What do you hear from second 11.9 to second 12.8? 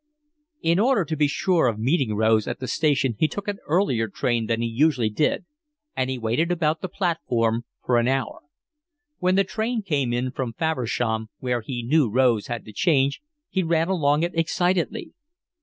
Rose had to